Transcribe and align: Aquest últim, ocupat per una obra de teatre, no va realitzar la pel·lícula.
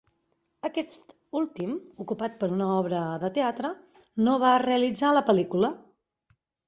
Aquest 0.69 1.11
últim, 1.41 1.75
ocupat 2.05 2.39
per 2.39 2.49
una 2.55 2.69
obra 2.77 3.01
de 3.25 3.31
teatre, 3.37 3.71
no 4.29 4.39
va 4.45 4.55
realitzar 4.67 5.13
la 5.19 5.23
pel·lícula. 5.29 5.71